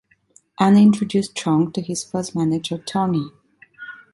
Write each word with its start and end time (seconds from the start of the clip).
Anna 0.59 0.79
introduced 0.79 1.35
Cheung 1.35 1.71
to 1.75 1.79
his 1.79 2.03
first 2.03 2.35
manager, 2.35 2.79
Tony. 2.79 3.29